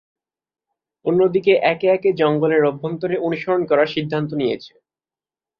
[1.05, 4.73] অন্যদিকে একে একে জঙ্গলের অভ্যন্তরে অনুসরণ করার সিদ্ধান্ত নিয়েছে।